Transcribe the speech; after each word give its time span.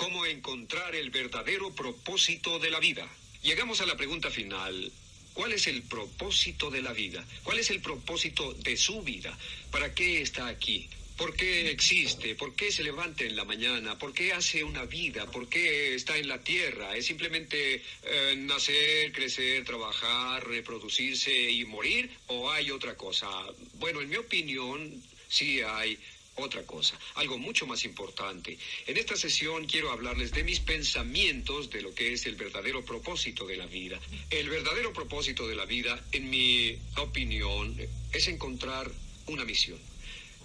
cómo 0.00 0.24
encontrar 0.24 0.94
el 0.94 1.10
verdadero 1.10 1.74
propósito 1.74 2.58
de 2.58 2.70
la 2.70 2.80
vida. 2.80 3.06
Llegamos 3.42 3.82
a 3.82 3.86
la 3.86 3.98
pregunta 3.98 4.30
final. 4.30 4.90
¿Cuál 5.34 5.52
es 5.52 5.66
el 5.66 5.82
propósito 5.82 6.70
de 6.70 6.80
la 6.80 6.94
vida? 6.94 7.22
¿Cuál 7.44 7.58
es 7.58 7.68
el 7.68 7.82
propósito 7.82 8.54
de 8.54 8.78
su 8.78 9.02
vida? 9.02 9.38
¿Para 9.70 9.94
qué 9.94 10.22
está 10.22 10.46
aquí? 10.46 10.88
¿Por 11.18 11.36
qué 11.36 11.70
existe? 11.70 12.34
¿Por 12.34 12.54
qué 12.54 12.72
se 12.72 12.82
levanta 12.82 13.24
en 13.24 13.36
la 13.36 13.44
mañana? 13.44 13.98
¿Por 13.98 14.14
qué 14.14 14.32
hace 14.32 14.64
una 14.64 14.86
vida? 14.86 15.26
¿Por 15.26 15.50
qué 15.50 15.94
está 15.94 16.16
en 16.16 16.28
la 16.28 16.42
tierra? 16.42 16.96
¿Es 16.96 17.04
simplemente 17.04 17.82
eh, 18.02 18.34
nacer, 18.38 19.12
crecer, 19.12 19.66
trabajar, 19.66 20.48
reproducirse 20.48 21.30
y 21.30 21.66
morir? 21.66 22.10
¿O 22.28 22.50
hay 22.50 22.70
otra 22.70 22.96
cosa? 22.96 23.28
Bueno, 23.74 24.00
en 24.00 24.08
mi 24.08 24.16
opinión, 24.16 25.02
sí 25.28 25.60
hay 25.60 25.98
otra 26.40 26.64
cosa, 26.64 26.98
algo 27.14 27.38
mucho 27.38 27.66
más 27.66 27.84
importante. 27.84 28.58
En 28.86 28.96
esta 28.96 29.16
sesión 29.16 29.66
quiero 29.66 29.90
hablarles 29.90 30.32
de 30.32 30.44
mis 30.44 30.60
pensamientos 30.60 31.70
de 31.70 31.82
lo 31.82 31.94
que 31.94 32.12
es 32.12 32.26
el 32.26 32.36
verdadero 32.36 32.84
propósito 32.84 33.46
de 33.46 33.56
la 33.56 33.66
vida. 33.66 34.00
El 34.30 34.48
verdadero 34.48 34.92
propósito 34.92 35.46
de 35.46 35.54
la 35.54 35.66
vida, 35.66 36.02
en 36.12 36.30
mi 36.30 36.76
opinión, 36.96 37.76
es 38.12 38.28
encontrar 38.28 38.90
una 39.26 39.44
misión. 39.44 39.78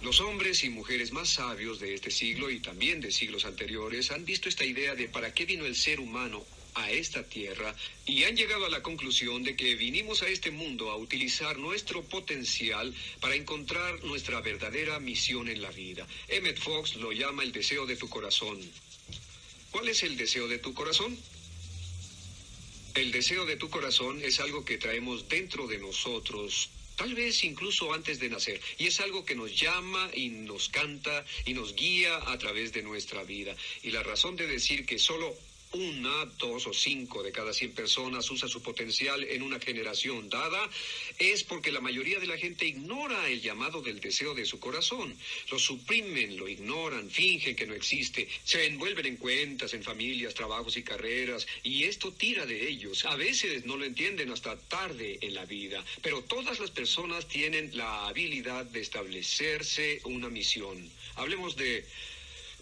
Los 0.02 0.20
hombres 0.20 0.62
y 0.62 0.68
mujeres 0.68 1.12
más 1.12 1.30
sabios 1.30 1.80
de 1.80 1.94
este 1.94 2.10
siglo 2.10 2.50
y 2.50 2.60
también 2.60 3.00
de 3.00 3.10
siglos 3.10 3.46
anteriores 3.46 4.10
han 4.10 4.24
visto 4.24 4.48
esta 4.48 4.64
idea 4.64 4.94
de 4.94 5.08
para 5.08 5.32
qué 5.32 5.46
vino 5.46 5.64
el 5.64 5.74
ser 5.74 6.00
humano 6.00 6.44
a 6.76 6.90
esta 6.90 7.22
tierra 7.24 7.74
y 8.04 8.24
han 8.24 8.36
llegado 8.36 8.66
a 8.66 8.70
la 8.70 8.82
conclusión 8.82 9.42
de 9.42 9.56
que 9.56 9.74
vinimos 9.74 10.22
a 10.22 10.28
este 10.28 10.50
mundo 10.50 10.90
a 10.90 10.96
utilizar 10.96 11.58
nuestro 11.58 12.02
potencial 12.04 12.94
para 13.20 13.34
encontrar 13.34 14.04
nuestra 14.04 14.40
verdadera 14.40 15.00
misión 15.00 15.48
en 15.48 15.62
la 15.62 15.70
vida. 15.70 16.06
Emmett 16.28 16.58
Fox 16.58 16.96
lo 16.96 17.12
llama 17.12 17.42
el 17.42 17.52
deseo 17.52 17.86
de 17.86 17.96
tu 17.96 18.08
corazón. 18.08 18.60
¿Cuál 19.70 19.88
es 19.88 20.02
el 20.02 20.16
deseo 20.16 20.48
de 20.48 20.58
tu 20.58 20.74
corazón? 20.74 21.18
El 22.94 23.10
deseo 23.10 23.44
de 23.46 23.56
tu 23.56 23.68
corazón 23.68 24.22
es 24.22 24.40
algo 24.40 24.64
que 24.64 24.78
traemos 24.78 25.28
dentro 25.28 25.66
de 25.66 25.78
nosotros 25.78 26.70
tal 26.96 27.14
vez 27.14 27.44
incluso 27.44 27.92
antes 27.92 28.18
de 28.18 28.30
nacer. 28.30 28.60
Y 28.78 28.86
es 28.86 29.00
algo 29.00 29.24
que 29.24 29.34
nos 29.34 29.54
llama 29.54 30.10
y 30.14 30.28
nos 30.30 30.70
canta 30.70 31.24
y 31.44 31.52
nos 31.52 31.74
guía 31.74 32.16
a 32.30 32.38
través 32.38 32.72
de 32.72 32.82
nuestra 32.82 33.22
vida. 33.22 33.54
Y 33.82 33.90
la 33.90 34.02
razón 34.02 34.36
de 34.36 34.46
decir 34.46 34.86
que 34.86 34.98
solo 34.98 35.36
una, 35.76 36.24
dos 36.38 36.66
o 36.66 36.72
cinco 36.72 37.22
de 37.22 37.32
cada 37.32 37.52
cien 37.52 37.72
personas 37.72 38.30
usa 38.30 38.48
su 38.48 38.62
potencial 38.62 39.22
en 39.24 39.42
una 39.42 39.60
generación 39.60 40.28
dada, 40.28 40.68
es 41.18 41.44
porque 41.44 41.70
la 41.70 41.80
mayoría 41.80 42.18
de 42.18 42.26
la 42.26 42.38
gente 42.38 42.66
ignora 42.66 43.28
el 43.28 43.40
llamado 43.40 43.82
del 43.82 44.00
deseo 44.00 44.34
de 44.34 44.46
su 44.46 44.58
corazón. 44.58 45.16
Lo 45.50 45.58
suprimen, 45.58 46.36
lo 46.36 46.48
ignoran, 46.48 47.10
fingen 47.10 47.54
que 47.54 47.66
no 47.66 47.74
existe, 47.74 48.28
se 48.44 48.66
envuelven 48.66 49.06
en 49.06 49.16
cuentas, 49.16 49.74
en 49.74 49.82
familias, 49.82 50.34
trabajos 50.34 50.76
y 50.76 50.82
carreras, 50.82 51.46
y 51.62 51.84
esto 51.84 52.12
tira 52.12 52.46
de 52.46 52.68
ellos. 52.68 53.04
A 53.04 53.16
veces 53.16 53.64
no 53.66 53.76
lo 53.76 53.84
entienden 53.84 54.30
hasta 54.30 54.58
tarde 54.58 55.18
en 55.20 55.34
la 55.34 55.44
vida, 55.44 55.84
pero 56.02 56.22
todas 56.22 56.58
las 56.58 56.70
personas 56.70 57.28
tienen 57.28 57.76
la 57.76 58.08
habilidad 58.08 58.64
de 58.64 58.80
establecerse 58.80 60.00
una 60.04 60.28
misión. 60.28 60.90
Hablemos 61.16 61.56
de 61.56 61.84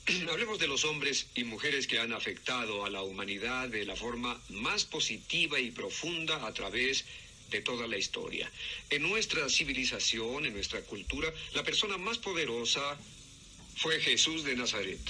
Hablemos 0.07 0.59
de 0.59 0.67
los 0.67 0.85
hombres 0.85 1.29
y 1.35 1.45
mujeres 1.45 1.87
que 1.87 1.99
han 1.99 2.13
afectado 2.13 2.85
a 2.85 2.91
la 2.91 3.03
humanidad 3.03 3.71
de 3.71 3.87
la 3.87 3.97
forma 3.97 4.39
más 4.51 4.85
positiva 4.85 5.59
y 5.59 5.71
profunda 5.71 6.47
a 6.47 6.53
través 6.53 7.07
de 7.51 7.63
toda 7.63 7.87
la 7.87 7.97
historia. 7.97 8.51
En 8.91 9.03
nuestra 9.03 9.49
civilización, 9.49 10.45
en 10.45 10.53
nuestra 10.53 10.83
cultura, 10.83 11.33
la 11.55 11.63
persona 11.63 11.97
más 11.97 12.19
poderosa 12.19 12.99
fue 13.77 13.99
Jesús 14.01 14.45
de 14.45 14.57
Nazaret, 14.57 15.01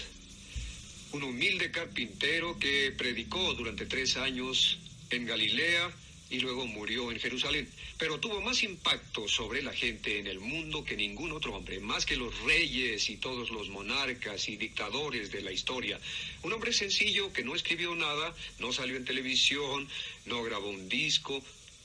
un 1.11 1.25
humilde 1.25 1.73
carpintero 1.73 2.57
que 2.61 2.93
predicó 2.97 3.55
durante 3.55 3.87
tres 3.87 4.17
años 4.17 4.79
en 5.11 5.27
Galilea 5.27 5.93
y 6.31 6.41
luego 6.41 6.67
murió 6.67 7.11
en 7.13 7.21
Jerusalén. 7.21 7.69
Pero 7.99 8.19
tuvo 8.19 8.41
más 8.41 8.63
impacto 8.63 9.29
sobre 9.29 9.63
la 9.63 9.73
gente 9.73 10.19
en 10.19 10.27
el 10.27 10.41
mundo 10.41 10.85
que 10.85 10.97
ningún 10.97 11.33
otro 11.33 11.55
hombre, 11.55 11.81
más 11.81 12.07
que 12.07 12.17
los 12.17 12.39
reyes 12.41 13.09
y 13.11 13.17
todos 13.17 13.51
los 13.51 13.69
monarcas 13.69 14.49
y 14.49 14.57
dictadores 14.57 15.31
de 15.31 15.43
la 15.43 15.53
historia. 15.53 16.01
Un 16.43 16.53
hombre 16.53 16.73
sencillo 16.73 17.33
que 17.33 17.45
no 17.45 17.55
escribió 17.55 17.95
nada, 17.95 18.35
no 18.59 18.73
salió 18.73 18.97
en 18.97 19.05
televisión, 19.05 19.89
no 20.27 20.43
grabó 20.43 20.69
un 20.69 20.89
disco, 20.89 21.43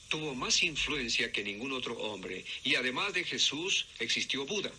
tuvo 0.08 0.34
más 0.34 0.62
influencia 0.62 1.30
que 1.30 1.44
ningún 1.44 1.72
otro 1.72 1.96
hombre. 1.98 2.44
Y 2.64 2.74
además 2.74 3.12
de 3.12 3.24
Jesús 3.24 3.86
existió 3.98 4.46
Buda 4.46 4.72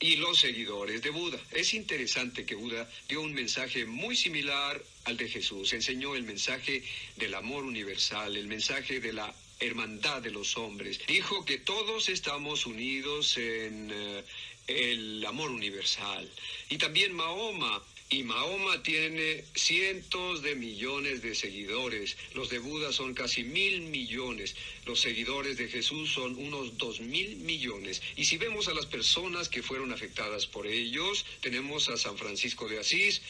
y 0.00 0.16
los 0.16 0.38
seguidores 0.38 1.02
de 1.02 1.10
Buda. 1.10 1.38
Es 1.52 1.74
interesante 1.74 2.44
que 2.44 2.54
Buda 2.54 2.88
dio 3.08 3.20
un 3.20 3.32
mensaje 3.32 3.86
muy 3.86 4.16
similar 4.16 4.82
al 5.04 5.16
de 5.16 5.28
Jesús. 5.28 5.72
Enseñó 5.72 6.14
el 6.14 6.24
mensaje 6.24 6.82
del 7.16 7.34
amor 7.34 7.64
universal, 7.64 8.36
el 8.36 8.46
mensaje 8.46 9.00
de 9.00 9.12
la 9.12 9.34
hermandad 9.60 10.22
de 10.22 10.30
los 10.30 10.56
hombres. 10.56 11.00
Dijo 11.06 11.44
que 11.44 11.58
todos 11.58 12.08
estamos 12.08 12.66
unidos 12.66 13.36
en 13.38 13.90
eh, 13.92 14.24
el 14.66 15.24
amor 15.26 15.50
universal. 15.50 16.30
Y 16.68 16.78
también 16.78 17.12
Mahoma 17.12 17.82
y 18.14 18.22
Mahoma 18.22 18.80
tiene 18.80 19.44
cientos 19.56 20.40
de 20.40 20.54
millones 20.54 21.20
de 21.20 21.34
seguidores. 21.34 22.16
Los 22.34 22.48
de 22.48 22.60
Buda 22.60 22.92
son 22.92 23.12
casi 23.12 23.42
mil 23.42 23.80
millones. 23.80 24.54
Los 24.86 25.00
seguidores 25.00 25.56
de 25.56 25.66
Jesús 25.66 26.12
son 26.12 26.36
unos 26.36 26.78
dos 26.78 27.00
mil 27.00 27.34
millones. 27.38 28.02
Y 28.14 28.26
si 28.26 28.36
vemos 28.36 28.68
a 28.68 28.74
las 28.74 28.86
personas 28.86 29.48
que 29.48 29.64
fueron 29.64 29.92
afectadas 29.92 30.46
por 30.46 30.68
ellos, 30.68 31.26
tenemos 31.40 31.88
a 31.88 31.96
San 31.96 32.16
Francisco 32.16 32.68
de 32.68 32.78
Asís, 32.78 33.20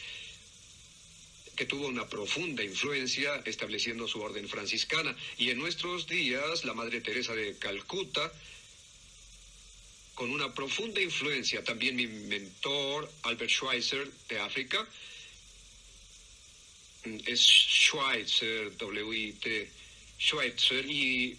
que 1.55 1.65
tuvo 1.65 1.87
una 1.87 2.07
profunda 2.07 2.63
influencia 2.63 3.41
estableciendo 3.45 4.07
su 4.07 4.21
orden 4.21 4.47
franciscana. 4.47 5.15
Y 5.39 5.49
en 5.49 5.57
nuestros 5.57 6.05
días, 6.05 6.63
la 6.63 6.75
Madre 6.75 7.01
Teresa 7.01 7.33
de 7.33 7.57
Calcuta, 7.57 8.31
con 10.15 10.31
una 10.31 10.53
profunda 10.53 11.01
influencia, 11.01 11.63
también 11.63 11.95
mi 11.95 12.07
mentor, 12.07 13.11
Albert 13.23 13.51
Schweitzer, 13.51 14.09
de 14.29 14.39
África, 14.39 14.87
mm, 17.03 17.17
es 17.25 17.41
Schweitzer, 17.41 18.75
W-I-T, 18.77 19.69
Schweitzer, 20.17 20.85
y 20.89 21.37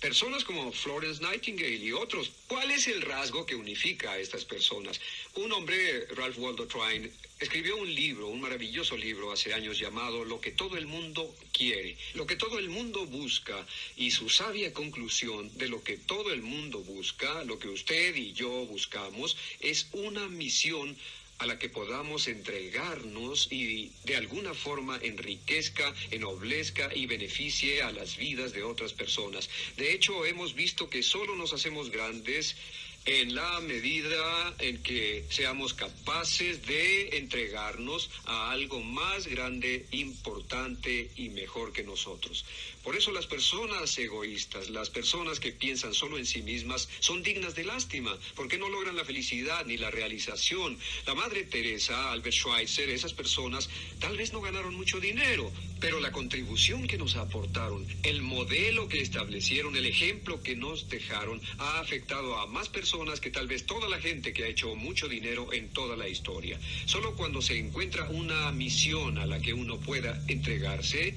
Personas 0.00 0.44
como 0.44 0.70
Florence 0.72 1.22
Nightingale 1.22 1.76
y 1.76 1.92
otros. 1.92 2.30
¿Cuál 2.46 2.70
es 2.70 2.86
el 2.86 3.00
rasgo 3.00 3.46
que 3.46 3.54
unifica 3.54 4.12
a 4.12 4.18
estas 4.18 4.44
personas? 4.44 5.00
Un 5.34 5.50
hombre, 5.52 6.06
Ralph 6.14 6.36
Waldo 6.38 6.66
Trine, 6.66 7.10
escribió 7.38 7.76
un 7.76 7.94
libro, 7.94 8.28
un 8.28 8.40
maravilloso 8.40 8.96
libro 8.96 9.30
hace 9.30 9.52
años 9.52 9.78
llamado 9.78 10.24
Lo 10.24 10.40
que 10.40 10.52
todo 10.52 10.76
el 10.76 10.86
mundo 10.86 11.34
quiere, 11.52 11.96
lo 12.14 12.26
que 12.26 12.36
todo 12.36 12.58
el 12.58 12.70
mundo 12.70 13.06
busca 13.06 13.66
y 13.96 14.10
su 14.10 14.30
sabia 14.30 14.72
conclusión 14.72 15.50
de 15.58 15.68
lo 15.68 15.82
que 15.82 15.98
todo 15.98 16.32
el 16.32 16.42
mundo 16.42 16.80
busca, 16.80 17.44
lo 17.44 17.58
que 17.58 17.68
usted 17.68 18.14
y 18.16 18.32
yo 18.32 18.50
buscamos, 18.66 19.36
es 19.60 19.88
una 19.92 20.28
misión 20.28 20.96
a 21.38 21.46
la 21.46 21.58
que 21.58 21.68
podamos 21.68 22.28
entregarnos 22.28 23.48
y 23.52 23.92
de 24.04 24.16
alguna 24.16 24.54
forma 24.54 24.98
enriquezca, 25.02 25.94
ennoblezca 26.10 26.90
y 26.94 27.04
beneficie 27.04 27.82
a 27.82 27.92
las 27.92 28.16
vidas 28.16 28.52
de 28.52 28.62
otras 28.62 28.94
personas. 28.94 29.50
De 29.76 29.92
hecho, 29.92 30.24
hemos 30.24 30.54
visto 30.54 30.88
que 30.88 31.02
solo 31.02 31.36
nos 31.36 31.52
hacemos 31.52 31.90
grandes 31.90 32.56
en 33.06 33.36
la 33.36 33.60
medida 33.60 34.54
en 34.58 34.82
que 34.82 35.24
seamos 35.30 35.74
capaces 35.74 36.66
de 36.66 37.16
entregarnos 37.18 38.10
a 38.24 38.50
algo 38.50 38.82
más 38.82 39.28
grande, 39.28 39.86
importante 39.92 41.08
y 41.14 41.28
mejor 41.28 41.72
que 41.72 41.84
nosotros. 41.84 42.44
Por 42.82 42.96
eso 42.96 43.12
las 43.12 43.26
personas 43.26 43.96
egoístas, 43.98 44.70
las 44.70 44.90
personas 44.90 45.38
que 45.38 45.52
piensan 45.52 45.94
solo 45.94 46.18
en 46.18 46.26
sí 46.26 46.42
mismas, 46.42 46.88
son 46.98 47.22
dignas 47.22 47.54
de 47.54 47.64
lástima, 47.64 48.16
porque 48.34 48.58
no 48.58 48.68
logran 48.68 48.96
la 48.96 49.04
felicidad 49.04 49.64
ni 49.66 49.76
la 49.76 49.90
realización. 49.90 50.78
La 51.06 51.14
Madre 51.14 51.44
Teresa, 51.44 52.10
Albert 52.10 52.34
Schweitzer, 52.34 52.90
esas 52.90 53.12
personas 53.12 53.68
tal 54.00 54.16
vez 54.16 54.32
no 54.32 54.40
ganaron 54.40 54.74
mucho 54.74 55.00
dinero, 55.00 55.52
pero 55.80 56.00
la 56.00 56.12
contribución 56.12 56.86
que 56.86 56.98
nos 56.98 57.16
aportaron, 57.16 57.86
el 58.02 58.22
modelo 58.22 58.88
que 58.88 59.00
establecieron, 59.00 59.76
el 59.76 59.86
ejemplo 59.86 60.42
que 60.42 60.56
nos 60.56 60.88
dejaron, 60.88 61.40
ha 61.58 61.80
afectado 61.80 62.36
a 62.38 62.46
más 62.46 62.68
personas 62.68 62.95
que 63.20 63.30
tal 63.30 63.46
vez 63.46 63.66
toda 63.66 63.88
la 63.88 64.00
gente 64.00 64.32
que 64.32 64.44
ha 64.44 64.48
hecho 64.48 64.74
mucho 64.74 65.06
dinero 65.06 65.52
en 65.52 65.68
toda 65.68 65.96
la 65.96 66.08
historia. 66.08 66.58
Solo 66.86 67.14
cuando 67.14 67.42
se 67.42 67.58
encuentra 67.58 68.08
una 68.08 68.50
misión 68.52 69.18
a 69.18 69.26
la 69.26 69.38
que 69.40 69.52
uno 69.52 69.78
pueda 69.78 70.22
entregarse, 70.28 71.14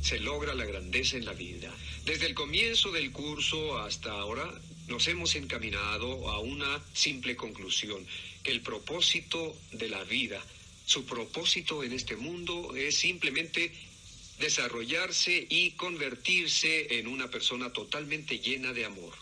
se 0.00 0.20
logra 0.20 0.54
la 0.54 0.64
grandeza 0.64 1.16
en 1.16 1.24
la 1.24 1.32
vida. 1.32 1.74
Desde 2.04 2.26
el 2.26 2.34
comienzo 2.34 2.92
del 2.92 3.10
curso 3.10 3.78
hasta 3.78 4.12
ahora, 4.12 4.48
nos 4.86 5.08
hemos 5.08 5.34
encaminado 5.34 6.30
a 6.30 6.38
una 6.38 6.80
simple 6.92 7.34
conclusión, 7.34 8.06
que 8.44 8.52
el 8.52 8.60
propósito 8.60 9.56
de 9.72 9.88
la 9.88 10.04
vida 10.04 10.40
su 10.84 11.04
propósito 11.04 11.84
en 11.84 11.92
este 11.92 12.16
mundo 12.16 12.74
es 12.76 12.96
simplemente 12.96 13.72
desarrollarse 14.38 15.46
y 15.48 15.70
convertirse 15.72 16.98
en 16.98 17.06
una 17.06 17.28
persona 17.28 17.72
totalmente 17.72 18.38
llena 18.38 18.72
de 18.72 18.84
amor. 18.84 19.21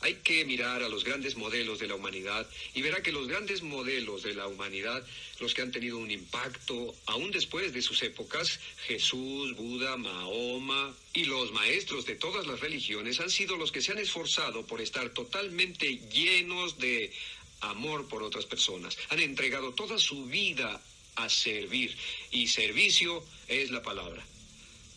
Hay 0.00 0.16
que 0.16 0.44
mirar 0.44 0.82
a 0.82 0.88
los 0.88 1.04
grandes 1.04 1.36
modelos 1.36 1.78
de 1.78 1.88
la 1.88 1.94
humanidad 1.94 2.46
y 2.74 2.82
verá 2.82 3.02
que 3.02 3.12
los 3.12 3.28
grandes 3.28 3.62
modelos 3.62 4.22
de 4.22 4.34
la 4.34 4.46
humanidad, 4.46 5.04
los 5.40 5.54
que 5.54 5.62
han 5.62 5.72
tenido 5.72 5.98
un 5.98 6.10
impacto 6.10 6.94
aún 7.06 7.30
después 7.30 7.72
de 7.72 7.82
sus 7.82 8.02
épocas, 8.02 8.60
Jesús, 8.86 9.56
Buda, 9.56 9.96
Mahoma 9.96 10.94
y 11.14 11.24
los 11.24 11.52
maestros 11.52 12.04
de 12.04 12.14
todas 12.14 12.46
las 12.46 12.60
religiones 12.60 13.20
han 13.20 13.30
sido 13.30 13.56
los 13.56 13.72
que 13.72 13.80
se 13.80 13.92
han 13.92 13.98
esforzado 13.98 14.66
por 14.66 14.80
estar 14.80 15.08
totalmente 15.10 15.96
llenos 16.12 16.78
de 16.78 17.12
amor 17.60 18.06
por 18.06 18.22
otras 18.22 18.44
personas. 18.44 18.98
Han 19.08 19.20
entregado 19.20 19.72
toda 19.72 19.98
su 19.98 20.26
vida 20.26 20.80
a 21.16 21.28
servir 21.30 21.96
y 22.30 22.48
servicio 22.48 23.24
es 23.48 23.70
la 23.70 23.82
palabra. 23.82 24.24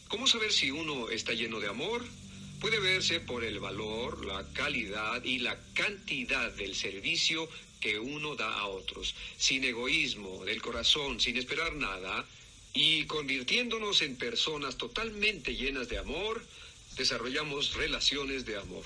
¿Cómo 0.09 0.27
saber 0.27 0.51
si 0.51 0.71
uno 0.71 1.09
está 1.09 1.33
lleno 1.33 1.59
de 1.59 1.67
amor? 1.67 2.03
Puede 2.59 2.79
verse 2.79 3.19
por 3.19 3.43
el 3.43 3.59
valor, 3.59 4.25
la 4.25 4.45
calidad 4.53 5.23
y 5.23 5.39
la 5.39 5.57
cantidad 5.73 6.51
del 6.53 6.75
servicio 6.75 7.49
que 7.79 7.97
uno 7.97 8.35
da 8.35 8.53
a 8.53 8.67
otros, 8.67 9.15
sin 9.37 9.63
egoísmo, 9.63 10.43
del 10.43 10.61
corazón, 10.61 11.19
sin 11.19 11.37
esperar 11.37 11.73
nada, 11.73 12.25
y 12.73 13.05
convirtiéndonos 13.05 14.01
en 14.01 14.17
personas 14.17 14.77
totalmente 14.77 15.55
llenas 15.55 15.87
de 15.89 15.97
amor, 15.97 16.45
desarrollamos 16.97 17.73
relaciones 17.75 18.45
de 18.45 18.57
amor. 18.57 18.83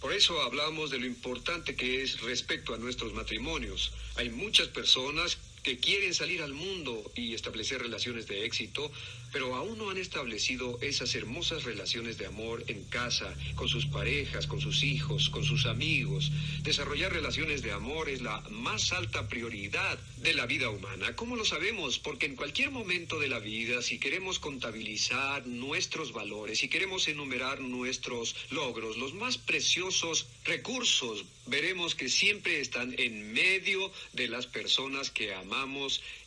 Por 0.00 0.14
eso 0.14 0.40
hablamos 0.40 0.90
de 0.90 0.98
lo 0.98 1.06
importante 1.06 1.76
que 1.76 2.02
es 2.02 2.20
respecto 2.22 2.74
a 2.74 2.78
nuestros 2.78 3.12
matrimonios. 3.12 3.92
Hay 4.16 4.30
muchas 4.30 4.68
personas 4.68 5.36
que 5.62 5.78
quieren 5.78 6.14
salir 6.14 6.42
al 6.42 6.54
mundo 6.54 7.10
y 7.14 7.34
establecer 7.34 7.82
relaciones 7.82 8.26
de 8.26 8.44
éxito, 8.44 8.90
pero 9.32 9.54
aún 9.54 9.78
no 9.78 9.90
han 9.90 9.98
establecido 9.98 10.78
esas 10.80 11.14
hermosas 11.14 11.64
relaciones 11.64 12.18
de 12.18 12.26
amor 12.26 12.64
en 12.66 12.82
casa, 12.84 13.32
con 13.54 13.68
sus 13.68 13.86
parejas, 13.86 14.46
con 14.46 14.60
sus 14.60 14.82
hijos, 14.82 15.28
con 15.28 15.44
sus 15.44 15.66
amigos. 15.66 16.32
Desarrollar 16.62 17.12
relaciones 17.12 17.62
de 17.62 17.70
amor 17.70 18.08
es 18.08 18.22
la 18.22 18.40
más 18.50 18.92
alta 18.92 19.28
prioridad 19.28 19.98
de 20.16 20.34
la 20.34 20.46
vida 20.46 20.68
humana. 20.70 21.14
¿Cómo 21.14 21.36
lo 21.36 21.44
sabemos? 21.44 21.98
Porque 21.98 22.26
en 22.26 22.36
cualquier 22.36 22.70
momento 22.70 23.20
de 23.20 23.28
la 23.28 23.38
vida, 23.38 23.82
si 23.82 23.98
queremos 23.98 24.38
contabilizar 24.38 25.46
nuestros 25.46 26.12
valores, 26.12 26.58
si 26.58 26.68
queremos 26.68 27.06
enumerar 27.06 27.60
nuestros 27.60 28.34
logros, 28.50 28.96
los 28.96 29.14
más 29.14 29.38
preciosos 29.38 30.26
recursos, 30.44 31.24
veremos 31.46 31.94
que 31.94 32.08
siempre 32.08 32.60
están 32.60 32.94
en 32.98 33.32
medio 33.32 33.92
de 34.12 34.28
las 34.28 34.46
personas 34.46 35.10
que 35.10 35.34
amamos 35.34 35.49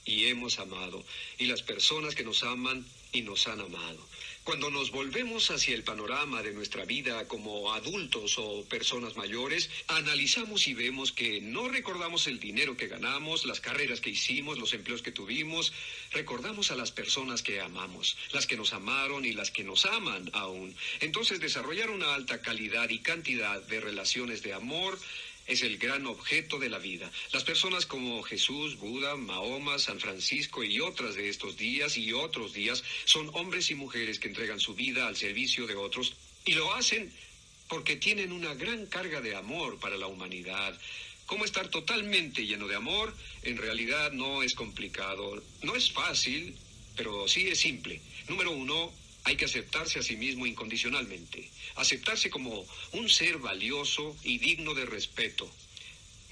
y 0.06 0.26
hemos 0.26 0.60
amado, 0.60 1.04
y 1.38 1.46
las 1.46 1.62
personas 1.62 2.16
que 2.16 2.24
nos 2.24 2.44
aman 2.44 2.86
y 3.14 3.22
nos 3.22 3.48
han 3.48 3.62
amado. 3.62 4.00
Cuando 4.44 4.70
nos 4.70 4.92
volvemos 4.92 5.50
hacia 5.52 5.74
el 5.74 5.84
panorama 5.84 6.42
de 6.42 6.52
nuestra 6.52 6.84
vida 6.84 7.26
como 7.30 7.74
adultos 7.74 8.38
o 8.38 8.66
personas 8.66 9.16
mayores, 9.16 9.70
analizamos 9.88 10.68
y 10.68 10.74
vemos 10.74 11.14
que 11.14 11.40
no 11.40 11.70
recordamos 11.70 12.28
el 12.28 12.42
dinero 12.42 12.76
que 12.76 12.90
ganamos, 12.90 13.46
las 13.46 13.62
carreras 13.62 14.02
que 14.02 14.10
hicimos, 14.10 14.58
los 14.58 14.74
empleos 14.74 15.02
que 15.02 15.14
tuvimos, 15.14 15.72
recordamos 16.12 16.72
a 16.72 16.76
las 16.76 16.92
personas 16.92 17.42
que 17.42 17.62
amamos, 17.62 18.18
las 18.34 18.46
que 18.46 18.58
nos 18.58 18.74
amaron 18.74 19.24
y 19.24 19.32
las 19.32 19.52
que 19.52 19.64
nos 19.64 19.86
aman 19.86 20.30
aún. 20.34 20.76
Entonces 21.00 21.40
desarrollar 21.40 21.90
una 21.90 22.14
alta 22.14 22.42
calidad 22.42 22.90
y 22.90 23.00
cantidad 23.00 23.62
de 23.62 23.80
relaciones 23.80 24.44
de 24.44 24.54
amor 24.54 25.00
es 25.48 25.62
el 25.62 25.78
gran 25.78 26.06
objeto 26.08 26.60
de 26.60 26.70
la 26.70 26.80
vida. 26.80 27.12
Las 27.32 27.44
personas 27.44 27.86
como 27.86 28.24
Jesús, 28.24 28.78
Buda, 28.78 29.16
Mahoma, 29.16 29.80
San 29.80 30.00
Francisco 30.00 30.64
y 30.64 30.80
otras 30.80 31.16
de 31.16 31.30
estos 31.30 31.58
días 31.58 31.98
y 31.98 32.14
otros 32.14 32.54
días 32.54 32.84
son 33.06 33.30
hombres 33.34 33.70
y 33.72 33.76
mujeres 33.76 34.20
que 34.20 34.30
entregan 34.30 34.60
su 34.60 34.74
vida 34.74 35.08
al 35.08 35.16
servicio 35.16 35.68
de 35.68 35.76
otros 35.76 36.14
y 36.46 36.54
lo 36.54 36.74
hacen 36.74 37.12
porque 37.68 37.96
tienen 37.96 38.32
una 38.32 38.54
gran 38.54 38.86
carga 38.86 39.22
de 39.22 39.36
amor 39.36 39.80
para 39.80 39.98
la 39.98 40.08
humanidad. 40.08 40.80
¿Cómo 41.26 41.46
estar 41.46 41.70
totalmente 41.70 42.46
lleno 42.46 42.68
de 42.68 42.76
amor? 42.76 43.16
En 43.44 43.58
realidad 43.58 44.12
no 44.12 44.44
es 44.44 44.54
complicado, 44.54 45.42
no 45.62 45.76
es 45.76 45.92
fácil, 45.92 46.56
pero 46.96 47.28
sí 47.28 47.48
es 47.48 47.60
simple. 47.60 48.02
Número 48.28 48.52
uno, 48.52 48.92
hay 49.24 49.36
que 49.38 49.46
aceptarse 49.46 50.00
a 50.00 50.04
sí 50.04 50.18
mismo 50.18 50.46
incondicionalmente, 50.46 51.50
aceptarse 51.76 52.30
como 52.30 52.66
un 52.92 53.10
ser 53.10 53.38
valioso 53.38 54.16
y 54.24 54.38
digno 54.38 54.74
de 54.74 54.86
respeto. 54.86 55.50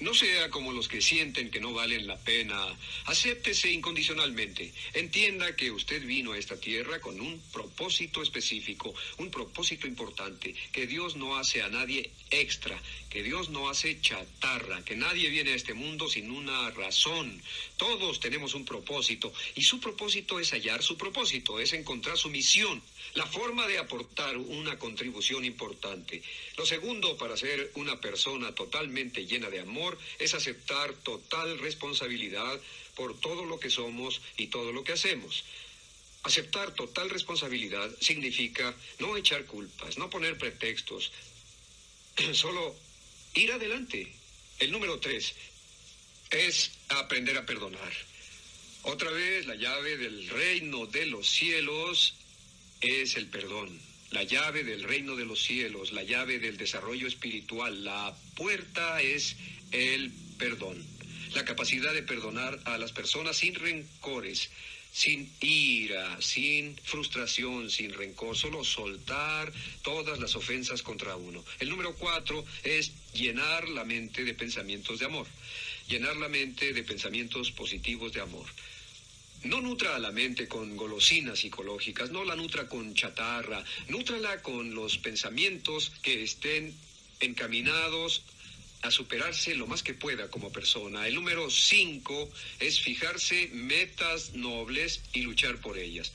No 0.02 0.14
sea 0.14 0.50
como 0.50 0.72
los 0.72 0.88
que 0.88 1.00
sienten 1.00 1.48
que 1.48 1.60
no 1.60 1.72
valen 1.72 2.08
la 2.08 2.18
pena. 2.18 2.76
Acéptese 3.04 3.70
incondicionalmente. 3.70 4.72
Entienda 4.94 5.54
que 5.54 5.70
usted 5.70 6.04
vino 6.04 6.32
a 6.32 6.38
esta 6.38 6.58
tierra 6.58 7.00
con 7.00 7.20
un 7.20 7.40
propósito 7.52 8.20
específico, 8.20 8.92
un 9.18 9.30
propósito 9.30 9.86
importante, 9.86 10.56
que 10.72 10.88
Dios 10.88 11.14
no 11.14 11.36
hace 11.36 11.62
a 11.62 11.68
nadie 11.68 12.10
extra, 12.30 12.82
que 13.10 13.22
Dios 13.22 13.50
no 13.50 13.68
hace 13.68 14.00
chatarra, 14.00 14.84
que 14.84 14.96
nadie 14.96 15.30
viene 15.30 15.52
a 15.52 15.54
este 15.54 15.72
mundo 15.72 16.08
sin 16.08 16.32
una 16.32 16.72
razón. 16.72 17.40
Todos 17.76 18.18
tenemos 18.18 18.54
un 18.54 18.64
propósito 18.64 19.32
y 19.54 19.62
su 19.62 19.78
propósito 19.78 20.40
es 20.40 20.50
hallar 20.50 20.82
su 20.82 20.96
propósito, 20.96 21.60
es 21.60 21.74
encontrar 21.74 22.18
su 22.18 22.28
misión, 22.28 22.82
la 23.14 23.26
forma 23.26 23.66
de 23.66 23.78
aportar 23.78 24.36
una 24.36 24.78
contribución 24.78 25.44
importante. 25.44 26.22
Lo 26.56 26.64
segundo 26.64 27.16
para 27.16 27.36
ser 27.36 27.72
una 27.74 28.00
persona 28.00 28.54
totalmente 28.54 29.26
llena 29.26 29.50
de 29.50 29.60
amor 29.60 29.98
es 30.18 30.34
aceptar 30.34 30.94
total 30.94 31.58
responsabilidad 31.58 32.60
por 32.94 33.18
todo 33.20 33.44
lo 33.44 33.58
que 33.60 33.70
somos 33.70 34.20
y 34.36 34.46
todo 34.48 34.72
lo 34.72 34.84
que 34.84 34.92
hacemos. 34.92 35.44
Aceptar 36.22 36.74
total 36.74 37.10
responsabilidad 37.10 37.90
significa 38.00 38.74
no 38.98 39.16
echar 39.16 39.44
culpas, 39.44 39.98
no 39.98 40.08
poner 40.08 40.38
pretextos, 40.38 41.12
solo 42.32 42.74
ir 43.34 43.52
adelante. 43.52 44.12
El 44.58 44.70
número 44.70 45.00
tres 45.00 45.34
es 46.30 46.70
aprender 46.88 47.36
a 47.36 47.44
perdonar. 47.44 47.92
Otra 48.84 49.10
vez, 49.10 49.46
la 49.46 49.54
llave 49.54 49.96
del 49.96 50.28
reino 50.28 50.86
de 50.86 51.06
los 51.06 51.28
cielos 51.28 52.14
es 52.82 53.16
el 53.16 53.28
perdón. 53.28 53.80
La 54.10 54.24
llave 54.24 54.64
del 54.64 54.82
reino 54.82 55.16
de 55.16 55.24
los 55.24 55.42
cielos, 55.42 55.92
la 55.92 56.02
llave 56.02 56.38
del 56.38 56.58
desarrollo 56.58 57.06
espiritual, 57.06 57.84
la 57.84 58.14
puerta 58.36 59.00
es 59.00 59.36
el 59.70 60.12
perdón. 60.38 60.84
La 61.34 61.44
capacidad 61.46 61.94
de 61.94 62.02
perdonar 62.02 62.60
a 62.64 62.76
las 62.76 62.92
personas 62.92 63.38
sin 63.38 63.54
rencores, 63.54 64.50
sin 64.92 65.32
ira, 65.40 66.20
sin 66.20 66.76
frustración, 66.84 67.70
sin 67.70 67.94
rencor, 67.94 68.36
solo 68.36 68.64
soltar 68.64 69.50
todas 69.82 70.18
las 70.18 70.36
ofensas 70.36 70.82
contra 70.82 71.16
uno. 71.16 71.42
El 71.58 71.70
número 71.70 71.94
cuatro 71.94 72.44
es 72.64 72.92
llenar 73.14 73.66
la 73.70 73.84
mente 73.84 74.24
de 74.24 74.34
pensamientos 74.34 74.98
de 74.98 75.06
amor, 75.06 75.26
llenar 75.88 76.16
la 76.16 76.28
mente 76.28 76.74
de 76.74 76.82
pensamientos 76.82 77.50
positivos 77.50 78.12
de 78.12 78.20
amor. 78.20 78.46
No 79.44 79.60
nutra 79.60 79.96
a 79.96 79.98
la 79.98 80.12
mente 80.12 80.46
con 80.46 80.76
golosinas 80.76 81.40
psicológicas, 81.40 82.10
no 82.10 82.24
la 82.24 82.36
nutra 82.36 82.68
con 82.68 82.94
chatarra, 82.94 83.64
nútrala 83.88 84.40
con 84.40 84.74
los 84.74 84.98
pensamientos 84.98 85.92
que 86.02 86.22
estén 86.22 86.74
encaminados 87.18 88.22
a 88.82 88.90
superarse 88.90 89.54
lo 89.54 89.66
más 89.66 89.82
que 89.82 89.94
pueda 89.94 90.28
como 90.28 90.52
persona. 90.52 91.06
El 91.06 91.14
número 91.14 91.50
cinco 91.50 92.30
es 92.60 92.80
fijarse 92.80 93.48
metas 93.52 94.34
nobles 94.34 95.02
y 95.12 95.22
luchar 95.22 95.56
por 95.58 95.78
ellas. 95.78 96.12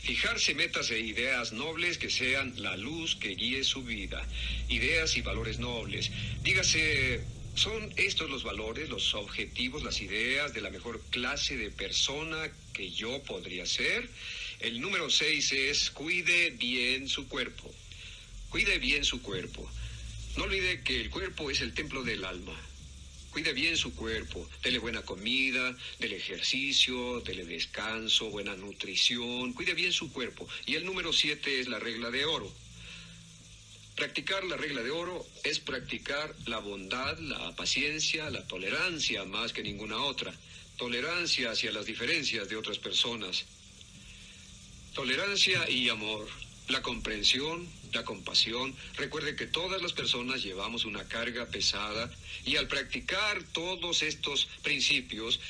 Fijarse 0.00 0.54
metas 0.54 0.90
e 0.90 1.00
ideas 1.00 1.52
nobles 1.52 1.98
que 1.98 2.10
sean 2.10 2.52
la 2.62 2.76
luz 2.76 3.16
que 3.16 3.34
guíe 3.34 3.64
su 3.64 3.82
vida. 3.82 4.26
Ideas 4.68 5.16
y 5.16 5.22
valores 5.22 5.58
nobles. 5.58 6.10
Dígase, 6.42 7.24
¿son 7.56 7.92
estos 7.96 8.30
los 8.30 8.44
valores, 8.44 8.88
los 8.88 9.14
objetivos, 9.14 9.82
las 9.82 10.00
ideas 10.00 10.52
de 10.52 10.60
la 10.60 10.70
mejor 10.70 11.00
clase 11.10 11.56
de 11.56 11.70
persona 11.70 12.50
que 12.72 12.90
yo 12.90 13.22
podría 13.22 13.66
ser? 13.66 14.08
El 14.60 14.80
número 14.80 15.10
seis 15.10 15.52
es 15.52 15.90
cuide 15.90 16.50
bien 16.50 17.08
su 17.08 17.28
cuerpo. 17.28 17.74
Cuide 18.50 18.78
bien 18.78 19.04
su 19.04 19.22
cuerpo. 19.22 19.68
No 20.36 20.44
olvide 20.44 20.82
que 20.82 21.00
el 21.00 21.10
cuerpo 21.10 21.50
es 21.50 21.62
el 21.62 21.72
templo 21.72 22.02
del 22.04 22.24
alma. 22.24 22.54
Cuide 23.30 23.52
bien 23.52 23.76
su 23.76 23.94
cuerpo, 23.94 24.48
dele 24.62 24.78
buena 24.78 25.02
comida, 25.02 25.76
dele 25.98 26.16
ejercicio, 26.16 27.20
dele 27.20 27.44
descanso, 27.44 28.30
buena 28.30 28.56
nutrición, 28.56 29.52
cuide 29.52 29.74
bien 29.74 29.92
su 29.92 30.10
cuerpo. 30.10 30.48
Y 30.64 30.76
el 30.76 30.86
número 30.86 31.12
siete 31.12 31.60
es 31.60 31.68
la 31.68 31.78
regla 31.78 32.10
de 32.10 32.24
oro. 32.24 32.50
Practicar 33.96 34.44
la 34.44 34.56
regla 34.56 34.82
de 34.82 34.90
oro 34.90 35.26
es 35.42 35.58
practicar 35.58 36.34
la 36.46 36.58
bondad, 36.58 37.18
la 37.18 37.56
paciencia, 37.56 38.30
la 38.30 38.46
tolerancia 38.46 39.24
más 39.24 39.52
que 39.52 39.62
ninguna 39.62 39.96
otra. 40.02 40.32
Tolerancia 40.76 41.50
hacia 41.50 41.72
las 41.72 41.86
diferencias 41.86 42.48
de 42.48 42.56
otras 42.56 42.78
personas. 42.78 43.46
Tolerancia 44.94 45.68
y 45.68 45.88
amor 45.88 46.28
la 46.68 46.82
comprensión, 46.82 47.68
la 47.92 48.04
compasión. 48.04 48.74
Recuerde 48.96 49.36
que 49.36 49.46
todas 49.46 49.80
las 49.80 49.92
personas 49.92 50.42
llevamos 50.42 50.84
una 50.84 51.06
carga 51.06 51.46
pesada 51.46 52.10
y 52.44 52.56
al 52.56 52.68
practicar 52.68 53.42
todos 53.52 54.02
estos 54.02 54.48
principios, 54.62 55.40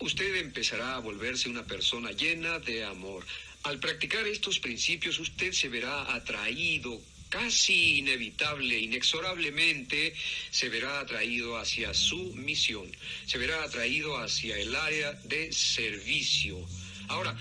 usted 0.00 0.36
empezará 0.36 0.96
a 0.96 1.00
volverse 1.00 1.48
una 1.48 1.64
persona 1.64 2.12
llena 2.12 2.58
de 2.58 2.84
amor. 2.84 3.24
Al 3.62 3.80
practicar 3.80 4.26
estos 4.26 4.60
principios, 4.60 5.18
usted 5.18 5.52
se 5.52 5.68
verá 5.68 6.14
atraído 6.14 7.00
casi 7.28 7.98
inevitable, 7.98 8.78
inexorablemente, 8.78 10.14
se 10.50 10.68
verá 10.68 11.00
atraído 11.00 11.58
hacia 11.58 11.94
su 11.94 12.32
misión, 12.34 12.90
se 13.26 13.38
verá 13.38 13.62
atraído 13.62 14.16
hacia 14.18 14.56
el 14.58 14.74
área 14.74 15.12
de 15.24 15.52
servicio. 15.52 16.58
Ahora, 17.08 17.36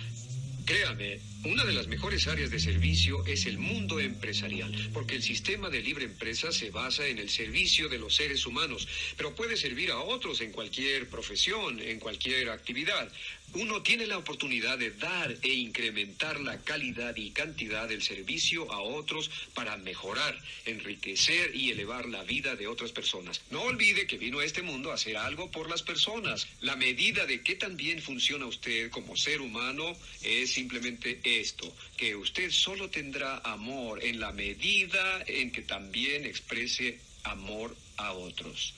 créame, 0.66 1.20
una 1.48 1.64
de 1.64 1.72
las 1.72 1.88
mejores 1.88 2.28
áreas 2.28 2.52
de 2.52 2.60
servicio 2.60 3.26
es 3.26 3.46
el 3.46 3.58
mundo 3.58 4.02
empresarial, 4.02 4.90
porque 4.94 5.16
el 5.16 5.24
sistema 5.24 5.70
de 5.70 5.82
libre 5.82 6.04
empresa 6.04 6.52
se 6.52 6.72
basa 6.72 7.08
en 7.08 7.20
el 7.20 7.30
servicio 7.30 7.88
de 7.88 7.98
los 7.98 8.16
seres 8.16 8.46
humanos, 8.46 8.88
pero 9.16 9.34
puede 9.34 9.56
servir 9.56 9.92
a 9.92 10.00
otros 10.00 10.42
en 10.42 10.52
cualquier 10.52 11.08
profesión, 11.08 11.80
en 11.80 12.00
cualquier 12.00 12.50
actividad. 12.50 13.10
Uno 13.54 13.82
tiene 13.82 14.06
la 14.08 14.18
oportunidad 14.18 14.78
de 14.78 14.92
dar 14.92 15.34
e 15.42 15.54
incrementar 15.54 16.42
la 16.42 16.62
calidad 16.64 17.16
y 17.16 17.32
cantidad 17.32 17.88
del 17.88 18.04
servicio 18.04 18.70
a 18.72 18.82
otros 18.82 19.32
para 19.54 19.78
mejorar, 19.78 20.38
enriquecer 20.66 21.56
y 21.56 21.72
elevar 21.72 22.10
la 22.10 22.24
vida 22.24 22.58
de 22.58 22.68
otras 22.68 22.92
personas. 22.92 23.42
No 23.50 23.62
olvide 23.62 24.06
que 24.06 24.18
vino 24.18 24.40
a 24.40 24.46
este 24.46 24.64
mundo 24.64 24.92
a 24.92 24.96
hacer 24.96 25.16
algo 25.16 25.50
por 25.50 25.70
las 25.70 25.82
personas. 25.82 26.46
La 26.60 26.76
medida 26.76 27.26
de 27.26 27.42
qué 27.42 27.56
tan 27.56 27.78
bien 27.78 28.02
funciona 28.02 28.46
usted 28.46 28.90
como 28.90 29.16
ser 29.16 29.40
humano 29.40 29.96
es 30.24 30.52
simplemente 30.52 31.22
esto, 31.40 31.74
que 31.96 32.16
usted 32.16 32.52
solo 32.52 32.90
tendrá 32.90 33.38
amor 33.40 34.04
en 34.04 34.20
la 34.20 34.32
medida 34.32 35.24
en 35.28 35.52
que 35.52 35.62
también 35.62 36.26
exprese 36.26 37.00
amor 37.24 37.76
a 37.98 38.14
otros. 38.14 38.74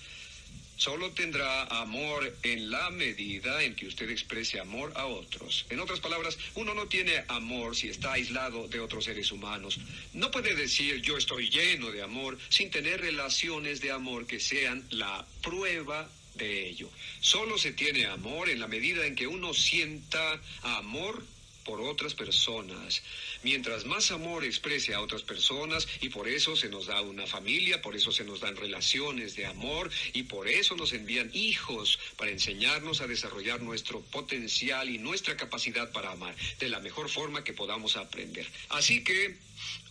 Solo 0.80 1.12
tendrá 1.12 1.63
amor 1.66 2.38
en 2.42 2.72
la 2.72 2.89
medida 2.89 3.63
en 3.63 3.75
que 3.75 3.86
usted 3.86 4.10
exprese 4.10 4.62
amor 4.62 4.94
a 4.96 5.08
otros. 5.08 5.66
En 5.70 5.82
otras 5.82 6.00
palabras, 6.00 6.38
uno 6.56 6.74
no 6.74 6.88
tiene 6.88 7.22
amor 7.28 7.75
si 7.75 7.89
está 7.89 8.13
aislado 8.13 8.70
de 8.70 8.80
otros 8.80 9.04
seres 9.04 9.34
humanos. 9.34 9.78
No 10.13 10.32
puede 10.32 10.56
decir 10.56 11.01
yo 11.01 11.18
estoy 11.18 11.50
lleno 11.50 11.92
de 11.92 12.01
amor 12.01 12.39
sin 12.48 12.72
tener 12.72 13.01
relaciones 13.01 13.82
de 13.82 13.92
amor 13.92 14.25
que 14.25 14.39
sean 14.39 14.86
la 14.89 15.28
prueba 15.42 16.10
de 16.36 16.70
ello. 16.70 16.89
Solo 17.20 17.58
se 17.58 17.74
tiene 17.74 18.06
amor 18.06 18.50
en 18.50 18.62
la 18.62 18.70
medida 18.70 19.06
en 19.06 19.16
que 19.16 19.28
uno 19.28 19.54
sienta 19.54 20.42
amor 20.63 21.25
por 21.70 21.82
otras 21.82 22.16
personas. 22.16 23.04
Mientras 23.44 23.86
más 23.86 24.10
amor 24.10 24.44
exprese 24.44 24.96
a 24.96 25.02
otras 25.02 25.22
personas, 25.22 25.88
y 26.02 26.10
por 26.10 26.28
eso 26.28 26.56
se 26.56 26.68
nos 26.68 26.88
da 26.88 27.00
una 27.02 27.28
familia, 27.28 27.80
por 27.80 27.96
eso 27.96 28.12
se 28.12 28.24
nos 28.24 28.40
dan 28.40 28.56
relaciones 28.56 29.36
de 29.36 29.46
amor, 29.46 29.92
y 30.14 30.24
por 30.24 30.48
eso 30.48 30.76
nos 30.76 30.94
envían 30.94 31.30
hijos 31.32 32.00
para 32.18 32.32
enseñarnos 32.32 33.02
a 33.02 33.08
desarrollar 33.08 33.62
nuestro 33.62 34.02
potencial 34.02 34.90
y 34.90 34.98
nuestra 34.98 35.38
capacidad 35.38 35.92
para 35.92 36.12
amar 36.12 36.36
de 36.60 36.70
la 36.70 36.80
mejor 36.80 37.08
forma 37.08 37.44
que 37.44 37.54
podamos 37.54 37.98
aprender. 37.98 38.48
Así 38.70 39.04
que 39.04 39.38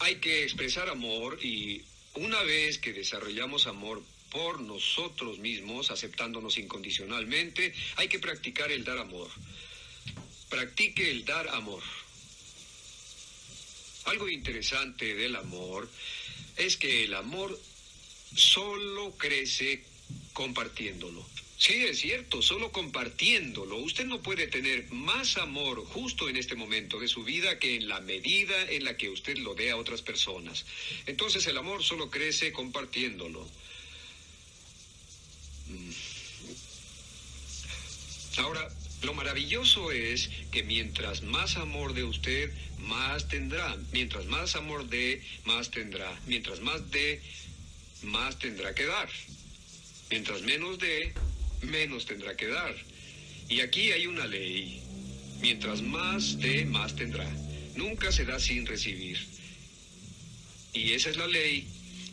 hay 0.00 0.16
que 0.16 0.42
expresar 0.42 0.88
amor 0.88 1.38
y 1.44 1.84
una 2.14 2.42
vez 2.42 2.78
que 2.78 2.92
desarrollamos 2.92 3.68
amor 3.68 4.02
por 4.32 4.60
nosotros 4.60 5.38
mismos, 5.38 5.92
aceptándonos 5.92 6.58
incondicionalmente, 6.58 7.72
hay 7.94 8.08
que 8.08 8.18
practicar 8.18 8.72
el 8.72 8.82
dar 8.82 8.98
amor 8.98 9.30
practique 10.48 11.10
el 11.10 11.24
dar 11.24 11.48
amor. 11.48 11.82
Algo 14.04 14.28
interesante 14.28 15.14
del 15.14 15.36
amor 15.36 15.88
es 16.56 16.76
que 16.76 17.04
el 17.04 17.14
amor 17.14 17.58
solo 18.34 19.14
crece 19.16 19.84
compartiéndolo. 20.32 21.26
Sí, 21.58 21.74
es 21.84 21.98
cierto, 21.98 22.40
solo 22.40 22.70
compartiéndolo. 22.70 23.78
Usted 23.78 24.04
no 24.06 24.22
puede 24.22 24.46
tener 24.46 24.88
más 24.92 25.36
amor 25.38 25.84
justo 25.84 26.28
en 26.28 26.36
este 26.36 26.54
momento 26.54 27.00
de 27.00 27.08
su 27.08 27.24
vida 27.24 27.58
que 27.58 27.74
en 27.74 27.88
la 27.88 28.00
medida 28.00 28.70
en 28.70 28.84
la 28.84 28.96
que 28.96 29.08
usted 29.10 29.36
lo 29.38 29.56
dé 29.56 29.72
a 29.72 29.76
otras 29.76 30.00
personas. 30.00 30.64
Entonces 31.06 31.44
el 31.48 31.58
amor 31.58 31.82
solo 31.82 32.10
crece 32.10 32.52
compartiéndolo. 32.52 33.44
Mm. 35.66 35.90
Ahora, 38.36 38.68
lo 39.02 39.14
maravilloso 39.14 39.92
es 39.92 40.28
que 40.50 40.64
mientras 40.64 41.22
más 41.22 41.56
amor 41.56 41.94
de 41.94 42.04
usted, 42.04 42.52
más 42.78 43.28
tendrá. 43.28 43.76
Mientras 43.92 44.26
más 44.26 44.56
amor 44.56 44.88
dé, 44.88 45.22
más 45.44 45.70
tendrá. 45.70 46.18
Mientras 46.26 46.60
más 46.60 46.90
dé, 46.90 47.22
más 48.02 48.38
tendrá 48.38 48.74
que 48.74 48.86
dar. 48.86 49.08
Mientras 50.10 50.42
menos 50.42 50.78
dé, 50.78 51.12
menos 51.62 52.06
tendrá 52.06 52.36
que 52.36 52.48
dar. 52.48 52.74
Y 53.48 53.60
aquí 53.60 53.92
hay 53.92 54.06
una 54.06 54.26
ley. 54.26 54.82
Mientras 55.40 55.80
más 55.80 56.38
dé, 56.38 56.64
más 56.64 56.96
tendrá. 56.96 57.28
Nunca 57.76 58.10
se 58.10 58.24
da 58.24 58.40
sin 58.40 58.66
recibir. 58.66 59.18
Y 60.72 60.92
esa 60.92 61.10
es 61.10 61.16
la 61.16 61.28
ley 61.28 61.66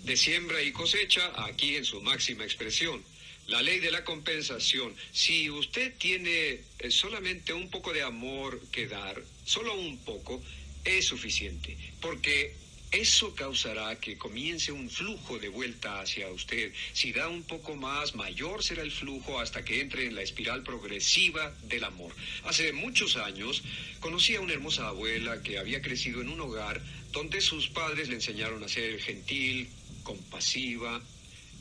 de 0.03 0.15
siembra 0.15 0.61
y 0.61 0.71
cosecha 0.71 1.31
aquí 1.45 1.75
en 1.77 1.85
su 1.85 2.01
máxima 2.01 2.43
expresión. 2.43 3.03
La 3.47 3.61
ley 3.61 3.79
de 3.79 3.91
la 3.91 4.03
compensación. 4.03 4.95
Si 5.11 5.49
usted 5.49 5.93
tiene 5.97 6.61
eh, 6.79 6.91
solamente 6.91 7.53
un 7.53 7.69
poco 7.69 7.93
de 7.93 8.01
amor 8.01 8.59
que 8.71 8.87
dar, 8.87 9.21
solo 9.45 9.75
un 9.75 9.97
poco, 9.99 10.41
es 10.83 11.05
suficiente. 11.05 11.77
Porque 12.01 12.55
eso 12.91 13.35
causará 13.35 13.99
que 13.99 14.17
comience 14.17 14.71
un 14.71 14.89
flujo 14.89 15.37
de 15.37 15.49
vuelta 15.49 15.99
hacia 15.99 16.29
usted. 16.29 16.71
Si 16.93 17.11
da 17.11 17.27
un 17.27 17.43
poco 17.43 17.75
más, 17.75 18.15
mayor 18.15 18.63
será 18.63 18.83
el 18.83 18.91
flujo 18.91 19.39
hasta 19.39 19.65
que 19.65 19.81
entre 19.81 20.05
en 20.05 20.15
la 20.15 20.21
espiral 20.21 20.63
progresiva 20.63 21.53
del 21.63 21.83
amor. 21.83 22.15
Hace 22.45 22.71
muchos 22.73 23.17
años 23.17 23.63
conocí 23.99 24.35
a 24.35 24.41
una 24.41 24.53
hermosa 24.53 24.87
abuela 24.87 25.41
que 25.43 25.57
había 25.57 25.81
crecido 25.81 26.21
en 26.21 26.29
un 26.29 26.39
hogar 26.39 26.81
donde 27.11 27.41
sus 27.41 27.67
padres 27.69 28.07
le 28.07 28.15
enseñaron 28.15 28.63
a 28.63 28.69
ser 28.69 28.99
gentil, 29.01 29.67
compasiva, 30.03 31.01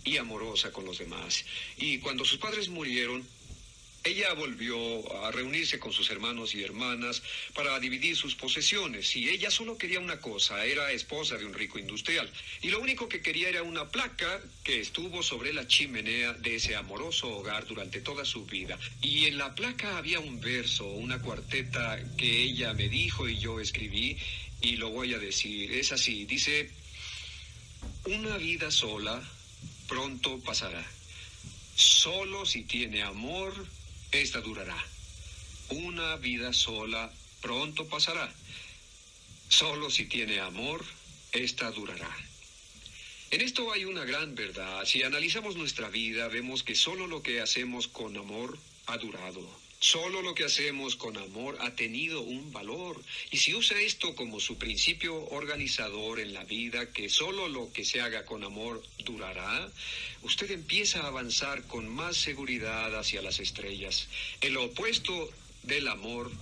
y 0.05 0.19
amorosa 0.19 0.73
con 0.73 0.85
los 0.85 0.99
demás. 0.99 1.45
Y 1.77 1.99
cuando 1.99 2.25
sus 2.25 2.39
padres 2.39 2.69
murieron, 2.69 3.27
ella 4.05 4.35
volvió 4.35 4.77
a 5.25 5.33
reunirse 5.33 5.79
con 5.79 5.91
sus 5.91 6.11
hermanos 6.11 6.55
y 6.55 6.63
hermanas 6.63 7.23
para 7.55 7.81
dividir 7.81 8.15
sus 8.15 8.35
posesiones 8.35 9.17
y 9.17 9.31
ella 9.31 9.51
solo 9.51 9.79
quería 9.79 9.99
una 9.99 10.21
cosa, 10.21 10.63
era 10.67 10.93
esposa 10.93 11.39
de 11.39 11.47
un 11.47 11.55
rico 11.55 11.79
industrial 11.79 12.31
y 12.61 12.69
lo 12.69 12.81
único 12.81 13.09
que 13.09 13.23
quería 13.23 13.49
era 13.49 13.63
una 13.63 13.89
placa 13.89 14.43
que 14.63 14.79
estuvo 14.79 15.23
sobre 15.23 15.55
la 15.55 15.67
chimenea 15.67 16.35
de 16.35 16.57
ese 16.57 16.77
amoroso 16.77 17.29
hogar 17.29 17.67
durante 17.67 18.03
toda 18.03 18.27
su 18.27 18.45
vida. 18.45 18.79
Y 19.01 19.25
en 19.25 19.39
la 19.39 19.55
placa 19.55 19.97
había 19.97 20.21
un 20.21 20.39
verso, 20.39 20.85
una 20.85 21.23
cuarteta 21.23 21.99
que 22.19 22.43
ella 22.43 22.75
me 22.75 22.91
dijo 22.91 23.27
y 23.27 23.39
yo 23.39 23.59
escribí 23.59 24.19
y 24.61 24.77
lo 24.77 24.91
voy 24.91 25.15
a 25.15 25.19
decir. 25.19 25.73
Es 25.73 25.93
así, 25.93 26.27
dice, 26.27 26.71
una 28.05 28.37
vida 28.37 28.71
sola 28.71 29.23
pronto 29.89 30.39
pasará. 30.41 30.85
Solo 31.75 32.47
si 32.47 32.65
tiene 32.65 33.03
amor, 33.03 33.53
esta 34.13 34.41
durará. 34.41 34.77
Una 35.71 36.17
vida 36.17 36.53
sola 36.53 37.13
pronto 37.41 37.87
pasará. 37.89 38.33
Solo 39.49 39.91
si 39.91 40.07
tiene 40.07 40.41
amor, 40.41 40.85
esta 41.33 41.71
durará. 41.71 42.11
En 43.31 43.41
esto 43.41 43.73
hay 43.73 43.85
una 43.85 44.05
gran 44.05 44.35
verdad. 44.35 44.85
Si 44.85 45.03
analizamos 45.03 45.57
nuestra 45.57 45.89
vida, 45.89 46.29
vemos 46.29 46.63
que 46.63 46.75
solo 46.75 47.07
lo 47.07 47.23
que 47.23 47.41
hacemos 47.41 47.89
con 47.89 48.17
amor 48.17 48.59
ha 48.87 48.97
durado. 48.97 49.64
Solo 49.85 50.23
lo 50.23 50.35
que 50.35 50.45
hacemos 50.45 50.97
con 50.97 51.19
amor 51.19 51.59
ha 51.61 51.77
tenido 51.77 52.23
un 52.23 52.51
valor. 52.51 53.03
Y 53.31 53.37
si 53.37 53.55
usa 53.55 53.79
esto 53.79 54.15
como 54.15 54.41
su 54.41 54.57
principio 54.57 55.15
organizador 55.27 56.21
en 56.21 56.33
la 56.33 56.43
vida, 56.45 56.91
que 56.91 57.11
solo 57.11 57.49
lo 57.49 57.71
que 57.71 57.85
se 57.85 58.01
haga 58.01 58.25
con 58.25 58.45
amor 58.45 58.83
durará, 59.01 59.71
usted 60.23 60.53
empieza 60.53 61.03
a 61.03 61.09
avanzar 61.09 61.65
con 61.65 61.87
más 61.87 62.17
seguridad 62.17 62.99
hacia 62.99 63.21
las 63.21 63.41
estrellas. 63.41 64.09
El 64.41 64.57
opuesto 64.57 65.31
del 65.65 65.87
amor 65.89 66.33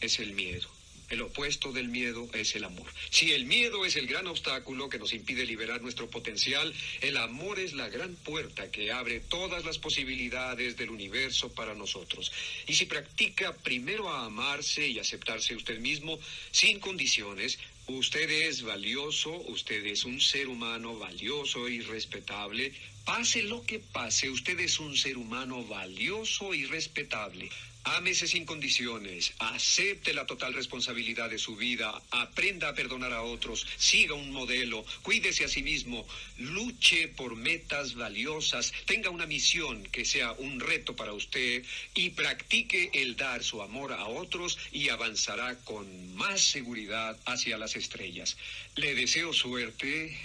es 0.00 0.20
el 0.20 0.32
miedo. 0.34 0.68
El 1.12 1.20
opuesto 1.20 1.72
del 1.72 1.88
miedo 1.88 2.26
es 2.32 2.56
el 2.56 2.64
amor. 2.64 2.86
Si 3.10 3.32
el 3.32 3.44
miedo 3.44 3.84
es 3.84 3.96
el 3.96 4.06
gran 4.06 4.26
obstáculo 4.28 4.88
que 4.88 4.98
nos 4.98 5.12
impide 5.12 5.44
liberar 5.44 5.82
nuestro 5.82 6.08
potencial, 6.08 6.72
el 7.02 7.18
amor 7.18 7.58
es 7.58 7.74
la 7.74 7.90
gran 7.90 8.14
puerta 8.14 8.70
que 8.70 8.90
abre 8.90 9.20
todas 9.20 9.66
las 9.66 9.76
posibilidades 9.76 10.78
del 10.78 10.88
universo 10.88 11.52
para 11.52 11.74
nosotros. 11.74 12.32
Y 12.66 12.72
si 12.72 12.86
practica 12.86 13.54
primero 13.54 14.08
a 14.08 14.24
amarse 14.24 14.88
y 14.88 14.98
aceptarse 14.98 15.54
usted 15.54 15.80
mismo 15.80 16.18
sin 16.50 16.80
condiciones, 16.80 17.58
Usted 17.88 18.30
es 18.30 18.62
valioso, 18.62 19.32
usted 19.48 19.84
es 19.86 20.04
un 20.04 20.20
ser 20.20 20.46
humano 20.46 20.96
valioso 20.96 21.68
y 21.68 21.80
respetable. 21.80 22.72
Pase 23.04 23.42
lo 23.42 23.64
que 23.66 23.80
pase, 23.80 24.30
usted 24.30 24.60
es 24.60 24.78
un 24.78 24.96
ser 24.96 25.16
humano 25.16 25.64
valioso 25.64 26.54
y 26.54 26.66
respetable. 26.66 27.50
Ámese 27.84 28.28
sin 28.28 28.46
condiciones, 28.46 29.32
acepte 29.40 30.14
la 30.14 30.24
total 30.24 30.54
responsabilidad 30.54 31.28
de 31.28 31.38
su 31.38 31.56
vida, 31.56 32.00
aprenda 32.12 32.68
a 32.68 32.74
perdonar 32.74 33.12
a 33.12 33.22
otros, 33.22 33.66
siga 33.76 34.14
un 34.14 34.30
modelo, 34.30 34.84
cuídese 35.02 35.44
a 35.44 35.48
sí 35.48 35.64
mismo, 35.64 36.06
luche 36.38 37.08
por 37.08 37.34
metas 37.34 37.94
valiosas, 37.94 38.72
tenga 38.84 39.10
una 39.10 39.26
misión 39.26 39.82
que 39.90 40.04
sea 40.04 40.30
un 40.30 40.60
reto 40.60 40.94
para 40.94 41.12
usted 41.12 41.64
y 41.96 42.10
practique 42.10 42.90
el 42.94 43.16
dar 43.16 43.42
su 43.42 43.62
amor 43.62 43.92
a 43.92 44.06
otros 44.06 44.58
y 44.70 44.88
avanzará 44.88 45.56
con 45.64 46.14
más 46.14 46.40
seguridad 46.40 47.18
hacia 47.24 47.58
las 47.58 47.74
estrellas. 47.74 48.36
Le 48.76 48.94
deseo 48.94 49.32
suerte 49.32 50.16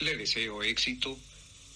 Le 0.00 0.16
deseo 0.16 0.62
éxito 0.62 1.18